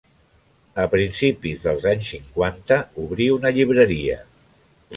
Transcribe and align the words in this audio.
A 0.83 0.85
principis 0.93 1.65
dels 1.67 1.85
anys 1.93 2.09
cinquanta, 2.15 2.81
obrí 3.07 3.31
una 3.37 3.55
llibreria. 3.59 4.21